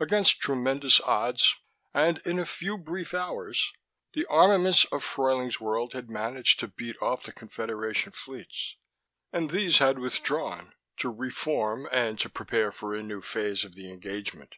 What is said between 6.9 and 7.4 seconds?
off the